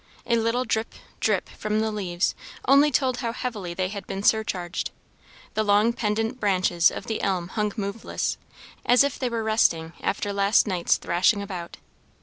[0.25, 2.33] A little drip, drip from the leaves
[2.67, 4.89] only told how heavily they had been surcharged;
[5.53, 8.39] the long pendent branches of the elm hung moveless,
[8.83, 11.77] as if they were resting after last night's thrashing about.